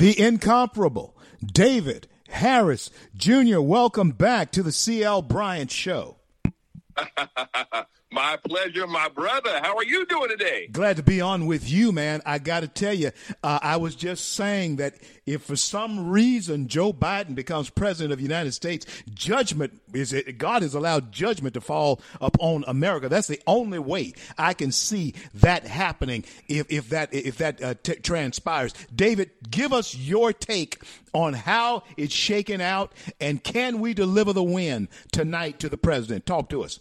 the 0.00 0.18
incomparable 0.18 1.14
David 1.44 2.08
Harris 2.30 2.90
Jr. 3.14 3.60
Welcome 3.60 4.12
back 4.12 4.50
to 4.52 4.62
the 4.62 4.72
CL 4.72 5.20
Bryant 5.22 5.70
Show. 5.70 6.16
My 8.12 8.36
pleasure, 8.36 8.88
my 8.88 9.08
brother. 9.08 9.60
How 9.62 9.76
are 9.76 9.84
you 9.84 10.04
doing 10.04 10.30
today? 10.30 10.66
Glad 10.72 10.96
to 10.96 11.02
be 11.02 11.20
on 11.20 11.46
with 11.46 11.70
you, 11.70 11.92
man. 11.92 12.20
I 12.26 12.40
got 12.40 12.60
to 12.60 12.68
tell 12.68 12.92
you, 12.92 13.12
uh, 13.44 13.60
I 13.62 13.76
was 13.76 13.94
just 13.94 14.34
saying 14.34 14.76
that 14.76 14.96
if 15.26 15.44
for 15.44 15.54
some 15.54 16.10
reason 16.10 16.66
Joe 16.66 16.92
Biden 16.92 17.36
becomes 17.36 17.70
president 17.70 18.10
of 18.10 18.18
the 18.18 18.24
United 18.24 18.50
States, 18.50 18.84
judgment 19.14 19.80
is 19.94 20.12
it, 20.12 20.38
God 20.38 20.62
has 20.62 20.74
allowed 20.74 21.12
judgment 21.12 21.54
to 21.54 21.60
fall 21.60 22.00
upon 22.20 22.64
America. 22.66 23.08
That's 23.08 23.28
the 23.28 23.40
only 23.46 23.78
way 23.78 24.14
I 24.36 24.54
can 24.54 24.72
see 24.72 25.14
that 25.34 25.64
happening 25.64 26.24
if, 26.48 26.66
if 26.68 26.88
that 26.88 27.14
if 27.14 27.38
that 27.38 27.62
uh, 27.62 27.74
t- 27.80 27.94
transpires. 27.94 28.74
David, 28.92 29.30
give 29.48 29.72
us 29.72 29.94
your 29.94 30.32
take 30.32 30.82
on 31.14 31.34
how 31.34 31.84
it's 31.96 32.12
shaken 32.12 32.60
out, 32.60 32.92
and 33.20 33.44
can 33.44 33.78
we 33.78 33.94
deliver 33.94 34.32
the 34.32 34.42
win 34.42 34.88
tonight 35.12 35.60
to 35.60 35.68
the 35.68 35.78
president? 35.78 36.26
Talk 36.26 36.48
to 36.48 36.64
us 36.64 36.80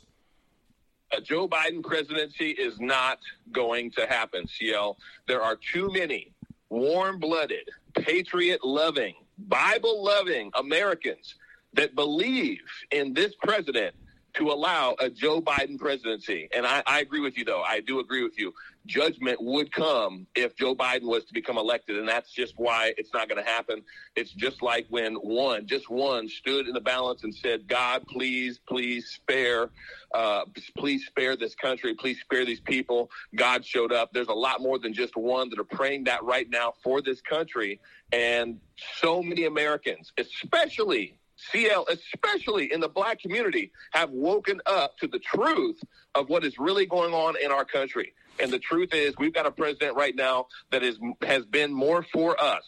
a 1.15 1.21
Joe 1.21 1.47
Biden 1.47 1.83
presidency 1.83 2.51
is 2.51 2.79
not 2.79 3.19
going 3.51 3.91
to 3.91 4.05
happen, 4.05 4.47
CL. 4.47 4.97
There 5.27 5.41
are 5.41 5.55
too 5.55 5.91
many 5.91 6.31
warm 6.69 7.19
blooded, 7.19 7.69
patriot 7.95 8.63
loving, 8.63 9.15
Bible 9.37 10.03
loving 10.03 10.51
Americans 10.55 11.35
that 11.73 11.95
believe 11.95 12.61
in 12.91 13.13
this 13.13 13.33
president 13.41 13.95
to 14.33 14.51
allow 14.51 14.95
a 14.99 15.09
Joe 15.09 15.41
Biden 15.41 15.77
presidency. 15.77 16.47
And 16.55 16.65
I, 16.65 16.83
I, 16.85 16.99
agree 16.99 17.19
with 17.19 17.37
you, 17.37 17.45
though. 17.45 17.61
I 17.61 17.79
do 17.79 17.99
agree 17.99 18.23
with 18.23 18.37
you. 18.37 18.53
Judgment 18.85 19.37
would 19.41 19.71
come 19.71 20.25
if 20.35 20.55
Joe 20.55 20.75
Biden 20.75 21.03
was 21.03 21.25
to 21.25 21.33
become 21.33 21.57
elected. 21.57 21.97
And 21.97 22.07
that's 22.07 22.31
just 22.31 22.53
why 22.57 22.93
it's 22.97 23.13
not 23.13 23.29
going 23.29 23.43
to 23.43 23.49
happen. 23.49 23.83
It's 24.15 24.31
just 24.31 24.61
like 24.61 24.87
when 24.89 25.15
one, 25.15 25.67
just 25.67 25.89
one, 25.89 26.27
stood 26.27 26.67
in 26.67 26.73
the 26.73 26.81
balance 26.81 27.23
and 27.23 27.33
said, 27.33 27.67
God, 27.67 28.05
please, 28.07 28.59
please 28.67 29.09
spare, 29.09 29.69
uh, 30.13 30.45
please 30.77 31.05
spare 31.05 31.35
this 31.35 31.55
country. 31.55 31.93
Please 31.93 32.19
spare 32.21 32.45
these 32.45 32.61
people. 32.61 33.11
God 33.35 33.65
showed 33.65 33.91
up. 33.91 34.11
There's 34.13 34.27
a 34.27 34.33
lot 34.33 34.61
more 34.61 34.79
than 34.79 34.93
just 34.93 35.15
one 35.15 35.49
that 35.49 35.59
are 35.59 35.63
praying 35.63 36.05
that 36.05 36.23
right 36.23 36.49
now 36.49 36.73
for 36.83 37.01
this 37.01 37.21
country. 37.21 37.79
And 38.11 38.59
so 38.97 39.21
many 39.21 39.45
Americans, 39.45 40.11
especially 40.17 41.18
CL, 41.51 41.85
especially 41.89 42.71
in 42.71 42.79
the 42.79 42.89
black 42.89 43.19
community, 43.19 43.71
have 43.91 44.09
woken 44.11 44.61
up 44.65 44.97
to 44.97 45.07
the 45.07 45.19
truth 45.19 45.79
of 46.15 46.29
what 46.29 46.43
is 46.43 46.59
really 46.59 46.85
going 46.85 47.13
on 47.13 47.35
in 47.41 47.51
our 47.51 47.65
country. 47.65 48.13
And 48.39 48.51
the 48.51 48.59
truth 48.59 48.93
is, 48.93 49.13
we've 49.17 49.33
got 49.33 49.45
a 49.45 49.51
president 49.51 49.95
right 49.95 50.15
now 50.15 50.47
that 50.71 50.83
is 50.83 50.97
has 51.21 51.45
been 51.45 51.73
more 51.73 52.03
for 52.03 52.39
us. 52.41 52.63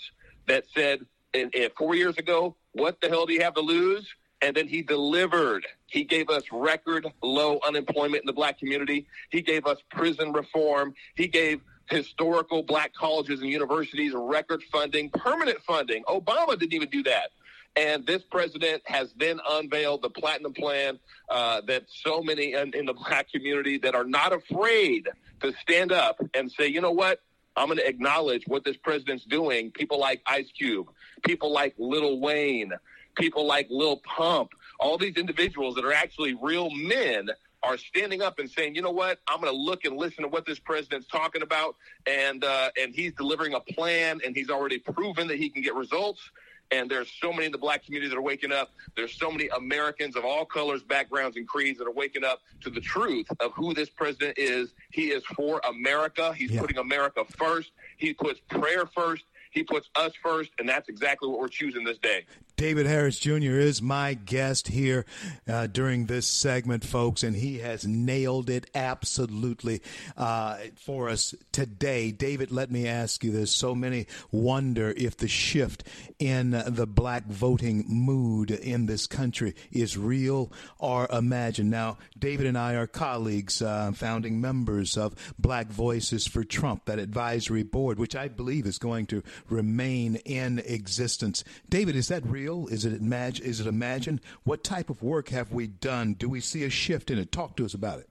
That 0.47 0.65
said, 0.75 1.05
in, 1.33 1.49
in 1.53 1.69
four 1.77 1.95
years 1.95 2.17
ago, 2.17 2.55
what 2.73 2.99
the 2.99 3.09
hell 3.09 3.25
do 3.25 3.33
you 3.33 3.41
have 3.41 3.53
to 3.53 3.61
lose? 3.61 4.07
And 4.41 4.55
then 4.55 4.67
he 4.67 4.81
delivered. 4.81 5.67
He 5.85 6.03
gave 6.03 6.29
us 6.29 6.43
record 6.51 7.05
low 7.21 7.59
unemployment 7.65 8.23
in 8.23 8.25
the 8.25 8.33
black 8.33 8.57
community. 8.57 9.07
He 9.29 9.41
gave 9.41 9.67
us 9.67 9.77
prison 9.91 10.33
reform. 10.33 10.95
He 11.15 11.27
gave 11.27 11.61
historical 11.89 12.63
black 12.63 12.93
colleges 12.93 13.41
and 13.41 13.49
universities 13.49 14.13
record 14.15 14.63
funding, 14.71 15.09
permanent 15.09 15.61
funding. 15.61 16.03
Obama 16.05 16.57
didn't 16.57 16.73
even 16.73 16.89
do 16.89 17.03
that. 17.03 17.31
And 17.75 18.05
this 18.05 18.21
president 18.29 18.81
has 18.85 19.13
then 19.15 19.39
unveiled 19.49 20.01
the 20.01 20.09
platinum 20.09 20.53
plan 20.53 20.99
uh, 21.29 21.61
that 21.67 21.83
so 21.87 22.21
many 22.21 22.53
in, 22.53 22.73
in 22.73 22.85
the 22.85 22.93
black 22.93 23.31
community 23.31 23.77
that 23.79 23.95
are 23.95 24.03
not 24.03 24.33
afraid 24.33 25.07
to 25.41 25.53
stand 25.61 25.91
up 25.91 26.21
and 26.33 26.51
say, 26.51 26.67
you 26.67 26.81
know 26.81 26.91
what? 26.91 27.21
I'm 27.55 27.67
going 27.67 27.79
to 27.79 27.87
acknowledge 27.87 28.43
what 28.47 28.63
this 28.63 28.77
president's 28.77 29.25
doing. 29.25 29.71
People 29.71 29.99
like 29.99 30.21
Ice 30.25 30.51
Cube, 30.57 30.87
people 31.23 31.51
like 31.51 31.75
Lil 31.77 32.19
Wayne, 32.19 32.71
people 33.15 33.45
like 33.45 33.67
Lil 33.69 33.97
Pump, 33.97 34.51
all 34.79 34.97
these 34.97 35.15
individuals 35.15 35.75
that 35.75 35.85
are 35.85 35.93
actually 35.93 36.33
real 36.41 36.69
men 36.71 37.29
are 37.63 37.77
standing 37.77 38.21
up 38.21 38.39
and 38.39 38.49
saying, 38.49 38.73
you 38.73 38.81
know 38.81 38.91
what, 38.91 39.19
I'm 39.27 39.39
going 39.39 39.53
to 39.53 39.57
look 39.57 39.85
and 39.85 39.95
listen 39.95 40.23
to 40.23 40.29
what 40.29 40.45
this 40.45 40.59
president's 40.59 41.07
talking 41.07 41.43
about, 41.43 41.75
and 42.07 42.43
uh, 42.43 42.71
and 42.79 42.93
he's 42.93 43.13
delivering 43.13 43.53
a 43.53 43.59
plan, 43.59 44.19
and 44.25 44.35
he's 44.35 44.49
already 44.49 44.79
proven 44.79 45.27
that 45.27 45.37
he 45.37 45.49
can 45.49 45.61
get 45.61 45.75
results. 45.75 46.31
And 46.71 46.89
there's 46.89 47.11
so 47.21 47.31
many 47.33 47.45
in 47.45 47.51
the 47.51 47.57
black 47.57 47.83
community 47.85 48.09
that 48.09 48.17
are 48.17 48.21
waking 48.21 48.51
up. 48.51 48.71
There's 48.95 49.13
so 49.13 49.29
many 49.29 49.49
Americans 49.49 50.15
of 50.15 50.23
all 50.23 50.45
colors, 50.45 50.81
backgrounds, 50.81 51.35
and 51.37 51.47
creeds 51.47 51.79
that 51.79 51.87
are 51.87 51.91
waking 51.91 52.23
up 52.23 52.41
to 52.61 52.69
the 52.69 52.79
truth 52.79 53.27
of 53.39 53.51
who 53.53 53.73
this 53.73 53.89
president 53.89 54.37
is. 54.37 54.73
He 54.91 55.11
is 55.11 55.23
for 55.35 55.61
America. 55.67 56.33
He's 56.33 56.51
yeah. 56.51 56.61
putting 56.61 56.77
America 56.77 57.23
first. 57.37 57.71
He 57.97 58.13
puts 58.13 58.39
prayer 58.49 58.85
first. 58.85 59.23
He 59.51 59.63
puts 59.63 59.89
us 59.95 60.13
first, 60.23 60.51
and 60.59 60.67
that's 60.67 60.87
exactly 60.87 61.27
what 61.27 61.39
we're 61.39 61.49
choosing 61.49 61.83
this 61.83 61.97
day. 61.97 62.25
David 62.61 62.85
Harris 62.85 63.17
Jr. 63.17 63.57
is 63.57 63.81
my 63.81 64.13
guest 64.13 64.67
here 64.67 65.03
uh, 65.47 65.65
during 65.65 66.05
this 66.05 66.27
segment, 66.27 66.85
folks, 66.85 67.23
and 67.23 67.35
he 67.35 67.57
has 67.57 67.87
nailed 67.87 68.51
it 68.51 68.69
absolutely 68.75 69.81
uh, 70.15 70.57
for 70.75 71.09
us 71.09 71.33
today. 71.51 72.11
David, 72.11 72.51
let 72.51 72.69
me 72.69 72.87
ask 72.87 73.23
you 73.23 73.31
this. 73.31 73.49
So 73.49 73.73
many 73.73 74.05
wonder 74.29 74.93
if 74.95 75.17
the 75.17 75.27
shift 75.27 75.83
in 76.19 76.51
the 76.51 76.85
black 76.85 77.25
voting 77.25 77.83
mood 77.87 78.51
in 78.51 78.85
this 78.85 79.07
country 79.07 79.55
is 79.71 79.97
real 79.97 80.51
or 80.77 81.07
imagined. 81.11 81.71
Now, 81.71 81.97
David 82.19 82.45
and 82.45 82.59
I 82.59 82.75
are 82.75 82.85
colleagues, 82.85 83.63
uh, 83.63 83.91
founding 83.95 84.39
members 84.39 84.97
of 84.97 85.15
Black 85.39 85.65
Voices 85.65 86.27
for 86.27 86.43
Trump, 86.43 86.85
that 86.85 86.99
advisory 86.99 87.63
board, 87.63 87.97
which 87.97 88.15
I 88.15 88.27
believe 88.27 88.67
is 88.67 88.77
going 88.77 89.07
to 89.07 89.23
remain 89.49 90.17
in 90.17 90.59
existence. 90.59 91.43
David, 91.67 91.95
is 91.95 92.09
that 92.09 92.23
real? 92.23 92.50
Is 92.67 92.85
it? 92.85 93.01
Is 93.01 93.59
it 93.59 93.67
imagined? 93.67 94.21
What 94.43 94.63
type 94.63 94.89
of 94.89 95.01
work 95.01 95.29
have 95.29 95.51
we 95.51 95.67
done? 95.67 96.13
Do 96.13 96.29
we 96.29 96.39
see 96.39 96.63
a 96.63 96.69
shift 96.69 97.09
in 97.09 97.17
it? 97.17 97.31
Talk 97.31 97.55
to 97.57 97.65
us 97.65 97.73
about 97.73 97.99
it. 97.99 98.10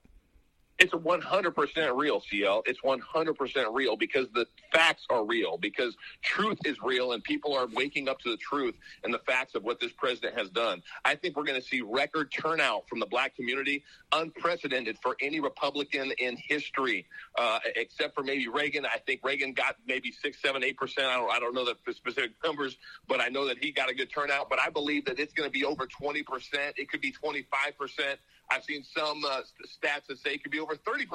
It's 0.81 0.95
100% 0.95 1.95
real, 1.95 2.23
CL. 2.31 2.63
It's 2.65 2.81
100% 2.81 3.75
real 3.75 3.97
because 3.97 4.29
the 4.33 4.47
facts 4.73 5.05
are 5.11 5.27
real, 5.27 5.59
because 5.59 5.95
truth 6.23 6.57
is 6.65 6.81
real, 6.83 7.13
and 7.13 7.23
people 7.23 7.55
are 7.55 7.67
waking 7.67 8.09
up 8.09 8.19
to 8.21 8.31
the 8.31 8.39
truth 8.39 8.75
and 9.05 9.13
the 9.13 9.19
facts 9.19 9.55
of 9.55 9.63
what 9.63 9.79
this 9.79 9.93
president 9.93 10.39
has 10.39 10.49
done. 10.49 10.83
I 11.05 11.17
think 11.17 11.37
we're 11.37 11.45
going 11.45 11.61
to 11.61 11.67
see 11.67 11.83
record 11.83 12.33
turnout 12.33 12.89
from 12.89 12.99
the 12.99 13.05
black 13.05 13.37
community, 13.37 13.85
unprecedented 14.13 14.97
for 15.03 15.17
any 15.21 15.39
Republican 15.39 16.13
in 16.19 16.39
history, 16.39 17.07
uh, 17.39 17.59
except 17.77 18.15
for 18.15 18.23
maybe 18.23 18.49
Reagan. 18.49 18.87
I 18.87 19.01
think 19.07 19.21
Reagan 19.23 19.53
got 19.53 19.77
maybe 19.87 20.11
six, 20.11 20.41
seven, 20.41 20.65
eight 20.65 20.79
percent. 20.79 21.09
I 21.09 21.17
don't, 21.19 21.31
I 21.31 21.41
don't 21.41 21.55
know 21.55 21.67
the 21.67 21.93
specific 21.93 22.33
numbers, 22.43 22.79
but 23.07 23.21
I 23.21 23.29
know 23.29 23.47
that 23.49 23.63
he 23.63 23.71
got 23.71 23.91
a 23.91 23.95
good 23.95 24.11
turnout. 24.11 24.49
But 24.49 24.59
I 24.59 24.71
believe 24.71 25.05
that 25.05 25.21
it's 25.21 25.35
going 25.35 25.47
to 25.47 25.53
be 25.53 25.67
over 25.67 25.87
20 25.87 26.23
percent. 26.23 26.79
It 26.79 26.89
could 26.89 27.03
be 27.03 27.13
25 27.13 27.77
percent. 27.77 28.19
I've 28.50 28.65
seen 28.65 28.84
some 28.97 29.25
uh, 29.25 29.43
stats 29.65 30.06
that 30.09 30.19
say 30.19 30.34
it 30.34 30.43
could 30.43 30.53
be 30.53 30.61
over 30.61 30.75
30%. 30.75 31.06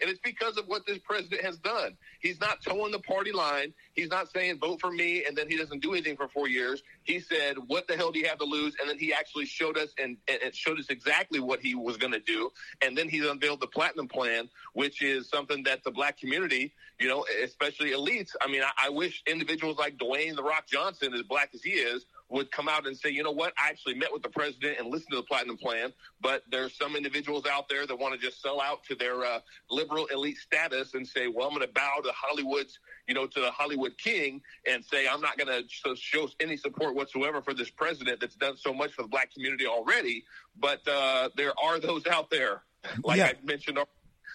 And 0.00 0.10
it's 0.10 0.20
because 0.20 0.56
of 0.56 0.66
what 0.66 0.86
this 0.86 0.98
president 0.98 1.42
has 1.42 1.58
done. 1.58 1.96
He's 2.20 2.40
not 2.40 2.62
toeing 2.62 2.92
the 2.92 2.98
party 2.98 3.32
line. 3.32 3.72
He's 3.94 4.08
not 4.08 4.30
saying 4.32 4.58
vote 4.58 4.80
for 4.80 4.90
me 4.90 5.24
and 5.24 5.36
then 5.36 5.48
he 5.48 5.56
doesn't 5.56 5.80
do 5.80 5.92
anything 5.92 6.16
for 6.16 6.28
four 6.28 6.48
years. 6.48 6.82
He 7.04 7.20
said, 7.20 7.56
what 7.66 7.86
the 7.86 7.96
hell 7.96 8.10
do 8.10 8.18
you 8.18 8.26
have 8.28 8.38
to 8.38 8.44
lose? 8.44 8.74
And 8.80 8.88
then 8.88 8.98
he 8.98 9.12
actually 9.12 9.46
showed 9.46 9.78
us 9.78 9.90
and, 9.98 10.16
and 10.28 10.54
showed 10.54 10.78
us 10.78 10.86
exactly 10.88 11.40
what 11.40 11.60
he 11.60 11.74
was 11.74 11.96
going 11.96 12.12
to 12.12 12.20
do. 12.20 12.50
And 12.80 12.96
then 12.96 13.08
he 13.08 13.26
unveiled 13.28 13.60
the 13.60 13.66
platinum 13.66 14.08
plan, 14.08 14.48
which 14.72 15.02
is 15.02 15.28
something 15.28 15.62
that 15.64 15.84
the 15.84 15.90
black 15.90 16.18
community, 16.18 16.72
you 16.98 17.08
know, 17.08 17.24
especially 17.42 17.90
elites. 17.90 18.30
I 18.40 18.48
mean, 18.48 18.62
I, 18.62 18.86
I 18.86 18.88
wish 18.90 19.22
individuals 19.26 19.78
like 19.78 19.98
Dwayne 19.98 20.36
The 20.36 20.42
Rock 20.42 20.66
Johnson, 20.66 21.14
as 21.14 21.22
black 21.22 21.50
as 21.54 21.62
he 21.62 21.70
is, 21.70 22.06
would 22.32 22.50
come 22.50 22.68
out 22.68 22.86
and 22.86 22.96
say, 22.96 23.10
you 23.10 23.22
know 23.22 23.30
what, 23.30 23.52
I 23.58 23.68
actually 23.68 23.94
met 23.94 24.12
with 24.12 24.22
the 24.22 24.28
president 24.30 24.78
and 24.78 24.88
listened 24.88 25.10
to 25.10 25.16
the 25.16 25.22
platinum 25.22 25.58
plan, 25.58 25.92
but 26.20 26.42
there's 26.50 26.74
some 26.76 26.96
individuals 26.96 27.44
out 27.46 27.68
there 27.68 27.86
that 27.86 27.94
want 27.94 28.18
to 28.18 28.20
just 28.20 28.40
sell 28.40 28.60
out 28.60 28.82
to 28.84 28.94
their 28.94 29.22
uh, 29.22 29.40
liberal 29.70 30.06
elite 30.06 30.38
status 30.38 30.94
and 30.94 31.06
say, 31.06 31.28
well, 31.28 31.46
I'm 31.46 31.54
going 31.54 31.66
to 31.66 31.72
bow 31.72 32.00
to 32.02 32.10
Hollywood's, 32.12 32.78
you 33.06 33.14
know, 33.14 33.26
to 33.26 33.40
the 33.40 33.50
Hollywood 33.50 33.98
king 33.98 34.40
and 34.66 34.82
say, 34.82 35.06
I'm 35.06 35.20
not 35.20 35.36
going 35.36 35.62
to 35.62 35.96
show 35.96 36.28
any 36.40 36.56
support 36.56 36.94
whatsoever 36.94 37.42
for 37.42 37.52
this 37.52 37.68
president 37.68 38.20
that's 38.20 38.36
done 38.36 38.56
so 38.56 38.72
much 38.72 38.92
for 38.92 39.02
the 39.02 39.08
black 39.08 39.32
community 39.34 39.66
already. 39.66 40.24
But 40.58 40.86
uh, 40.88 41.28
there 41.36 41.52
are 41.62 41.78
those 41.80 42.06
out 42.06 42.30
there, 42.30 42.62
like 43.04 43.18
yeah. 43.18 43.26
I 43.26 43.34
mentioned 43.44 43.78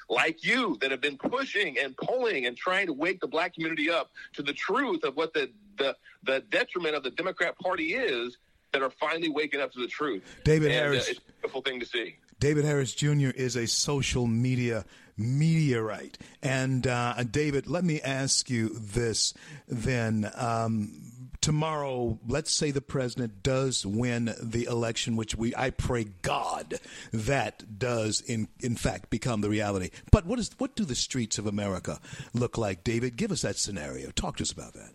like 0.10 0.44
you 0.44 0.78
that 0.82 0.92
have 0.92 1.02
been 1.02 1.18
pushing 1.18 1.78
and 1.78 1.96
pulling 1.98 2.46
and 2.46 2.56
trying 2.56 2.88
to 2.88 2.94
wake 2.94 3.20
the 3.20 3.28
black 3.28 3.54
community 3.54 3.90
up 3.90 4.12
to 4.34 4.42
the 4.42 4.54
truth 4.54 5.04
of 5.04 5.16
what 5.16 5.34
the 5.34 5.50
the, 5.78 5.96
the 6.24 6.44
detriment 6.50 6.96
of 6.96 7.04
the 7.04 7.12
Democrat 7.12 7.58
Party 7.60 7.94
is 7.94 8.38
that 8.72 8.82
are 8.82 8.90
finally 8.90 9.30
waking 9.30 9.62
up 9.62 9.72
to 9.74 9.80
the 9.80 9.88
truth. 9.88 10.24
David 10.44 10.72
and, 10.72 10.80
uh, 10.80 10.84
Harris, 10.84 11.08
uh, 11.08 11.12
it's 11.12 11.20
a 11.20 11.32
beautiful 11.34 11.62
thing 11.62 11.80
to 11.80 11.86
see. 11.86 12.16
David 12.40 12.66
Harris 12.66 12.94
Jr. 12.94 13.30
is 13.30 13.56
a 13.56 13.68
social 13.68 14.28
media 14.28 14.86
meteorite. 15.18 16.18
And 16.44 16.86
uh, 16.86 17.24
David, 17.30 17.68
let 17.68 17.84
me 17.84 18.02
ask 18.02 18.50
you 18.50 18.70
this 18.70 19.34
then. 19.68 20.30
Um, 20.36 21.02
tomorrow, 21.48 22.20
let's 22.28 22.52
say 22.52 22.72
the 22.72 22.82
president 22.82 23.42
does 23.42 23.86
win 23.86 24.36
the 24.44 24.66
election, 24.66 25.16
which 25.16 25.34
we 25.34 25.56
I 25.56 25.70
pray 25.70 26.08
God 26.22 26.74
that 27.14 27.80
does 27.80 28.20
in 28.20 28.50
in 28.60 28.76
fact 28.76 29.10
become 29.10 29.40
the 29.40 29.48
reality. 29.48 29.92
But 30.12 30.26
what 30.26 30.40
is 30.40 30.52
what 30.58 30.76
do 30.76 30.84
the 30.84 30.94
streets 30.94 31.38
of 31.38 31.48
America 31.48 32.02
look 32.34 32.58
like, 32.58 32.84
David? 32.84 33.16
Give 33.16 33.32
us 33.32 33.44
that 33.44 33.56
scenario. 33.56 34.12
Talk 34.12 34.36
to 34.38 34.44
us 34.44 34.52
about 34.52 34.74
that. 34.74 34.92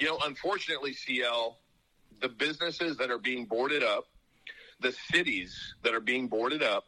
You 0.00 0.08
know, 0.08 0.18
unfortunately, 0.24 0.92
CL, 0.92 1.56
the 2.20 2.30
businesses 2.30 2.96
that 2.96 3.12
are 3.12 3.18
being 3.18 3.44
boarded 3.44 3.84
up, 3.84 4.08
the 4.80 4.90
cities 5.12 5.76
that 5.84 5.94
are 5.94 6.00
being 6.00 6.26
boarded 6.26 6.64
up, 6.64 6.86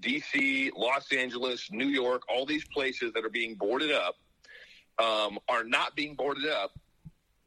DC, 0.00 0.72
Los 0.76 1.12
Angeles, 1.12 1.70
New 1.70 1.86
York, 1.86 2.22
all 2.28 2.46
these 2.46 2.64
places 2.64 3.12
that 3.12 3.24
are 3.24 3.30
being 3.30 3.54
boarded 3.54 3.92
up 3.92 4.16
um, 4.98 5.38
are 5.48 5.62
not 5.62 5.94
being 5.94 6.16
boarded 6.16 6.50
up 6.50 6.72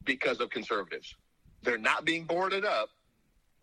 because 0.07 0.39
of 0.39 0.49
conservatives. 0.49 1.13
They're 1.61 1.77
not 1.77 2.05
being 2.05 2.23
boarded 2.23 2.65
up 2.65 2.89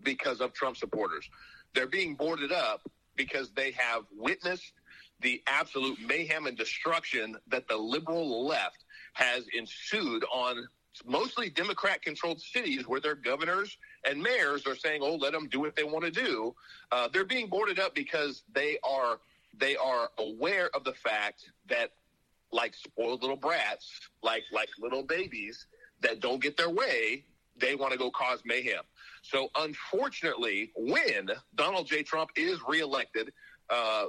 because 0.04 0.40
of 0.40 0.52
Trump 0.52 0.76
supporters. 0.76 1.28
They're 1.74 1.88
being 1.88 2.14
boarded 2.14 2.52
up 2.52 2.82
because 3.16 3.50
they 3.50 3.72
have 3.72 4.04
witnessed 4.16 4.72
the 5.20 5.42
absolute 5.46 5.98
mayhem 6.06 6.46
and 6.46 6.56
destruction 6.56 7.36
that 7.48 7.66
the 7.66 7.76
liberal 7.76 8.46
left 8.46 8.84
has 9.14 9.46
ensued 9.56 10.24
on 10.32 10.68
mostly 11.04 11.50
Democrat 11.50 12.02
controlled 12.02 12.40
cities 12.40 12.86
where 12.86 13.00
their 13.00 13.14
governors 13.14 13.76
and 14.08 14.22
mayors 14.22 14.66
are 14.66 14.76
saying, 14.76 15.00
"Oh, 15.02 15.16
let 15.16 15.32
them 15.32 15.48
do 15.48 15.60
what 15.60 15.74
they 15.74 15.82
want 15.82 16.04
to 16.04 16.10
do." 16.10 16.54
Uh, 16.92 17.08
they're 17.08 17.24
being 17.24 17.48
boarded 17.48 17.80
up 17.80 17.94
because 17.94 18.44
they 18.52 18.78
are 18.84 19.18
they 19.56 19.76
are 19.76 20.10
aware 20.18 20.68
of 20.74 20.84
the 20.84 20.94
fact 20.94 21.50
that, 21.68 21.92
like 22.52 22.74
spoiled 22.74 23.22
little 23.22 23.36
brats, 23.36 23.88
like 24.22 24.44
like 24.52 24.68
little 24.78 25.02
babies 25.02 25.66
that 26.00 26.20
don't 26.20 26.42
get 26.42 26.56
their 26.56 26.70
way, 26.70 27.24
they 27.56 27.74
want 27.74 27.92
to 27.92 27.98
go 27.98 28.10
cause 28.10 28.42
mayhem. 28.44 28.82
So, 29.22 29.48
unfortunately, 29.56 30.72
when 30.76 31.30
Donald 31.54 31.86
J. 31.86 32.02
Trump 32.02 32.30
is 32.36 32.58
reelected, 32.68 33.32
uh, 33.70 34.06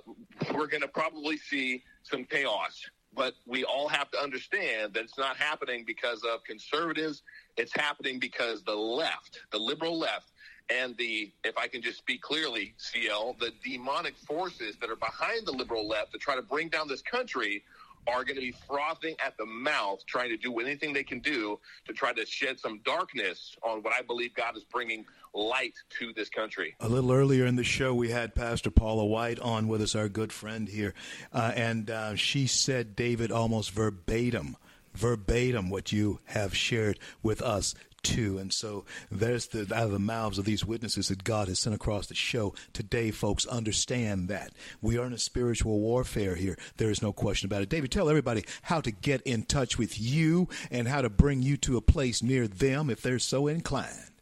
we're 0.54 0.68
going 0.68 0.82
to 0.82 0.88
probably 0.88 1.38
see 1.38 1.84
some 2.04 2.26
chaos 2.26 2.84
but 3.16 3.34
we 3.48 3.64
all 3.64 3.88
have 3.88 4.12
to 4.12 4.22
understand 4.22 4.94
that 4.94 5.04
it's 5.04 5.18
not 5.18 5.38
happening 5.38 5.84
because 5.88 6.24
of 6.24 6.44
conservatives. 6.44 7.24
It's 7.58 7.74
happening 7.74 8.20
because 8.20 8.64
the 8.64 8.76
left, 8.76 9.40
the 9.52 9.58
liberal 9.58 9.98
left, 9.98 10.32
and 10.70 10.98
the, 10.98 11.32
if 11.44 11.58
I 11.58 11.68
can 11.68 11.82
just 11.82 11.98
speak 11.98 12.22
clearly, 12.22 12.74
CL, 12.78 13.38
the 13.40 13.54
demonic 13.64 14.18
forces 14.18 14.76
that 14.82 14.90
are 14.90 14.96
behind 14.96 15.46
the 15.46 15.52
liberal 15.52 15.88
left 15.88 16.12
to 16.14 16.18
try 16.18 16.36
to 16.36 16.42
bring 16.42 16.70
down 16.70 16.88
this 16.88 17.02
country 17.02 17.64
are 18.08 18.24
going 18.24 18.36
to 18.36 18.42
be 18.42 18.56
frothing 18.68 19.16
at 19.26 19.38
the 19.38 19.46
mouth, 19.46 20.06
trying 20.06 20.30
to 20.30 20.38
do 20.38 20.60
anything 20.60 20.94
they 20.94 21.04
can 21.04 21.20
do 21.20 21.60
to 21.86 21.94
try 21.94 22.14
to 22.14 22.26
shed 22.26 22.60
some 22.60 22.80
darkness 22.86 23.56
on 23.64 23.82
what 23.82 23.94
I 23.94 24.02
believe 24.02 24.34
God 24.34 24.56
is 24.58 24.64
bringing 24.64 25.06
light 25.34 25.74
to 26.00 26.14
this 26.14 26.30
country. 26.30 26.76
A 26.80 26.88
little 26.88 27.12
earlier 27.12 27.46
in 27.46 27.56
the 27.56 27.64
show, 27.64 27.94
we 27.94 28.10
had 28.10 28.36
Pastor 28.36 28.72
Paula 28.72 29.06
White 29.06 29.40
on 29.40 29.68
with 29.68 29.82
us, 29.82 29.96
our 29.96 30.10
good 30.10 30.32
friend 30.32 30.68
here, 30.68 30.94
uh, 31.34 31.52
and 31.56 31.90
uh, 31.90 32.16
she 32.16 32.48
said, 32.48 32.96
David, 32.96 33.32
almost 33.32 33.72
verbatim, 33.72 34.56
verbatim 34.96 35.70
what 35.70 35.92
you 35.92 36.20
have 36.26 36.56
shared 36.56 37.00
with 37.22 37.42
us 37.42 37.76
too. 38.06 38.38
And 38.38 38.54
so 38.54 38.86
there's 39.12 39.48
the 39.48 39.62
out 39.76 39.86
of 39.86 39.92
the 39.92 40.00
mouths 40.00 40.38
of 40.38 40.46
these 40.46 40.64
witnesses 40.64 41.08
that 41.08 41.24
God 41.24 41.48
has 41.48 41.60
sent 41.60 41.76
across 41.76 42.08
the 42.08 42.16
show 42.16 42.54
today, 42.72 43.12
folks. 43.12 43.46
Understand 43.48 44.28
that 44.30 44.52
we 44.82 44.98
are 44.98 45.06
in 45.06 45.14
a 45.14 45.18
spiritual 45.18 45.80
warfare 45.80 46.36
here. 46.36 46.58
There 46.78 46.92
is 46.92 47.02
no 47.02 47.12
question 47.12 47.48
about 47.48 47.64
it. 47.64 47.70
David, 47.70 47.92
tell 47.92 48.10
everybody 48.10 48.46
how 48.62 48.80
to 48.82 48.92
get 48.92 49.22
in 49.22 49.44
touch 49.44 49.78
with 49.78 50.00
you 50.00 50.48
and 50.70 50.88
how 50.88 51.02
to 51.02 51.10
bring 51.10 51.42
you 51.42 51.58
to 51.58 51.78
a 51.78 51.82
place 51.82 52.22
near 52.22 52.48
them 52.48 52.90
if 52.90 53.02
they're 53.02 53.20
so 53.20 53.48
inclined. 53.48 54.15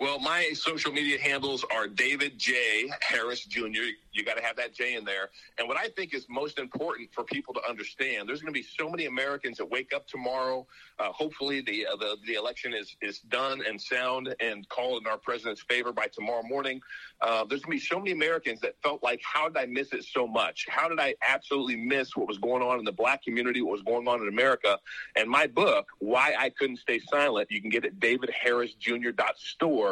Well, 0.00 0.20
my 0.20 0.52
social 0.54 0.92
media 0.92 1.18
handles 1.18 1.64
are 1.74 1.88
David 1.88 2.38
J. 2.38 2.88
Harris 3.00 3.44
Jr. 3.44 3.82
You 4.12 4.24
got 4.24 4.36
to 4.36 4.42
have 4.44 4.54
that 4.56 4.72
J 4.72 4.94
in 4.94 5.04
there. 5.04 5.30
And 5.58 5.66
what 5.66 5.76
I 5.76 5.88
think 5.88 6.14
is 6.14 6.24
most 6.30 6.60
important 6.60 7.12
for 7.12 7.24
people 7.24 7.52
to 7.54 7.60
understand, 7.68 8.28
there's 8.28 8.40
going 8.40 8.52
to 8.52 8.58
be 8.60 8.66
so 8.78 8.88
many 8.88 9.06
Americans 9.06 9.58
that 9.58 9.68
wake 9.68 9.92
up 9.92 10.06
tomorrow. 10.06 10.68
Uh, 11.00 11.10
hopefully, 11.10 11.62
the, 11.62 11.84
uh, 11.84 11.96
the 11.96 12.16
the 12.26 12.34
election 12.34 12.74
is 12.74 12.96
is 13.02 13.20
done 13.20 13.60
and 13.68 13.80
sound 13.80 14.34
and 14.38 14.68
called 14.68 15.02
in 15.02 15.08
our 15.08 15.18
president's 15.18 15.62
favor 15.62 15.92
by 15.92 16.06
tomorrow 16.12 16.42
morning. 16.44 16.80
Uh, 17.20 17.44
there's 17.44 17.62
going 17.62 17.78
to 17.78 17.82
be 17.82 17.86
so 17.86 17.98
many 17.98 18.12
Americans 18.12 18.60
that 18.60 18.76
felt 18.82 19.02
like, 19.02 19.20
how 19.24 19.48
did 19.48 19.56
I 19.56 19.66
miss 19.66 19.92
it 19.92 20.04
so 20.04 20.28
much? 20.28 20.66
How 20.68 20.88
did 20.88 21.00
I 21.00 21.16
absolutely 21.26 21.76
miss 21.76 22.16
what 22.16 22.28
was 22.28 22.38
going 22.38 22.62
on 22.62 22.78
in 22.78 22.84
the 22.84 22.92
black 22.92 23.24
community, 23.24 23.62
what 23.62 23.72
was 23.72 23.82
going 23.82 24.06
on 24.06 24.22
in 24.22 24.28
America? 24.28 24.78
And 25.16 25.28
my 25.28 25.48
book, 25.48 25.88
Why 25.98 26.34
I 26.38 26.50
Couldn't 26.50 26.76
Stay 26.76 27.00
Silent, 27.00 27.50
you 27.50 27.60
can 27.60 27.70
get 27.70 27.84
it 27.84 27.94
at 27.94 28.00
davidharrisjr.store. 28.00 29.87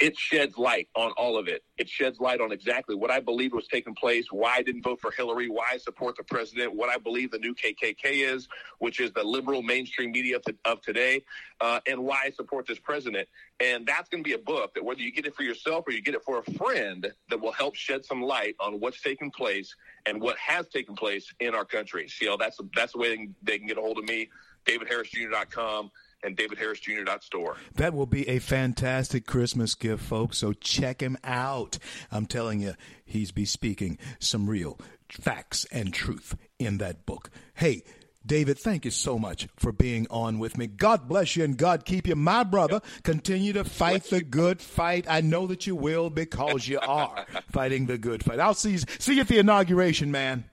It 0.00 0.16
sheds 0.16 0.56
light 0.56 0.88
on 0.94 1.12
all 1.12 1.36
of 1.36 1.48
it. 1.48 1.64
It 1.76 1.88
sheds 1.88 2.20
light 2.20 2.40
on 2.40 2.52
exactly 2.52 2.94
what 2.94 3.10
I 3.10 3.20
believe 3.20 3.52
was 3.52 3.66
taking 3.66 3.94
place, 3.94 4.26
why 4.30 4.54
I 4.56 4.62
didn't 4.62 4.82
vote 4.82 5.00
for 5.00 5.10
Hillary, 5.10 5.48
why 5.48 5.64
I 5.72 5.76
support 5.76 6.16
the 6.16 6.24
president, 6.24 6.74
what 6.74 6.88
I 6.88 6.98
believe 6.98 7.30
the 7.30 7.38
new 7.38 7.54
KKK 7.54 7.96
is, 8.02 8.48
which 8.78 9.00
is 9.00 9.12
the 9.12 9.22
liberal 9.22 9.62
mainstream 9.62 10.12
media 10.12 10.36
of, 10.36 10.44
of 10.64 10.80
today, 10.82 11.24
uh, 11.60 11.80
and 11.86 12.04
why 12.04 12.22
I 12.24 12.30
support 12.30 12.66
this 12.66 12.78
president. 12.78 13.28
And 13.60 13.86
that's 13.86 14.08
going 14.08 14.22
to 14.22 14.28
be 14.28 14.34
a 14.34 14.38
book 14.38 14.74
that 14.74 14.84
whether 14.84 15.00
you 15.00 15.12
get 15.12 15.26
it 15.26 15.34
for 15.34 15.42
yourself 15.42 15.84
or 15.86 15.92
you 15.92 16.02
get 16.02 16.14
it 16.14 16.22
for 16.24 16.38
a 16.38 16.52
friend 16.52 17.12
that 17.30 17.40
will 17.40 17.52
help 17.52 17.74
shed 17.74 18.04
some 18.04 18.22
light 18.22 18.56
on 18.60 18.80
what's 18.80 19.00
taking 19.00 19.30
place 19.30 19.74
and 20.06 20.20
what 20.20 20.36
has 20.38 20.68
taken 20.68 20.94
place 20.94 21.32
in 21.40 21.54
our 21.54 21.64
country. 21.64 22.08
So 22.08 22.36
that's 22.38 22.58
that's 22.74 22.92
the 22.92 22.98
way 22.98 23.08
they 23.10 23.16
can, 23.16 23.34
they 23.42 23.58
can 23.58 23.66
get 23.66 23.78
a 23.78 23.80
hold 23.80 23.98
of 23.98 24.04
me. 24.04 24.30
DavidHarrisJr.com 24.66 25.90
and 26.24 26.36
davidharrisjr.store. 26.36 27.56
That 27.74 27.94
will 27.94 28.06
be 28.06 28.28
a 28.28 28.38
fantastic 28.38 29.26
Christmas 29.26 29.74
gift, 29.74 30.02
folks. 30.02 30.38
So 30.38 30.52
check 30.52 31.00
him 31.00 31.16
out. 31.22 31.78
I'm 32.10 32.26
telling 32.26 32.60
you, 32.60 32.74
he's 33.04 33.30
be 33.30 33.44
speaking 33.44 33.98
some 34.18 34.48
real 34.48 34.78
facts 35.08 35.66
and 35.70 35.92
truth 35.92 36.36
in 36.58 36.78
that 36.78 37.06
book. 37.06 37.30
Hey, 37.54 37.84
David, 38.26 38.58
thank 38.58 38.86
you 38.86 38.90
so 38.90 39.18
much 39.18 39.48
for 39.56 39.70
being 39.70 40.06
on 40.10 40.38
with 40.38 40.56
me. 40.56 40.66
God 40.66 41.08
bless 41.08 41.36
you 41.36 41.44
and 41.44 41.58
God 41.58 41.84
keep 41.84 42.06
you. 42.06 42.16
My 42.16 42.42
brother, 42.42 42.80
continue 43.02 43.52
to 43.52 43.64
fight 43.64 44.04
the 44.04 44.22
good 44.22 44.62
fight. 44.62 45.04
I 45.08 45.20
know 45.20 45.46
that 45.48 45.66
you 45.66 45.76
will 45.76 46.08
because 46.08 46.66
you 46.66 46.80
are 46.80 47.26
fighting 47.50 47.84
the 47.84 47.98
good 47.98 48.24
fight. 48.24 48.40
I'll 48.40 48.54
see 48.54 48.72
you, 48.72 48.78
see 48.98 49.14
you 49.14 49.20
at 49.20 49.28
the 49.28 49.38
inauguration, 49.38 50.10
man. 50.10 50.44